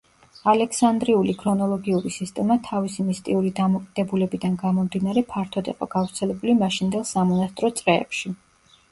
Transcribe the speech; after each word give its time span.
ალექსანდრიული 0.51 1.33
ქრონოლოგიური 1.41 2.11
სისტემა 2.13 2.55
თავისი 2.67 3.03
მისტიური 3.09 3.51
დამოკიდებულებიდან 3.59 4.55
გამომდინარე 4.61 5.23
ფართოდ 5.33 5.69
იყო 5.75 5.89
გავრცელებული 5.97 6.55
მაშინდელ 6.63 7.05
სამონასტრო 7.11 7.71
წრეებში. 7.81 8.33